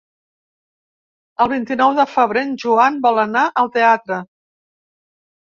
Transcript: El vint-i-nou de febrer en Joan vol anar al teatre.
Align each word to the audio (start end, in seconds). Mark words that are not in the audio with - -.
El 1.45 1.51
vint-i-nou 1.51 1.93
de 1.99 2.05
febrer 2.15 2.43
en 2.47 2.57
Joan 2.65 2.99
vol 3.05 3.23
anar 3.27 3.45
al 3.63 3.71
teatre. 3.79 4.21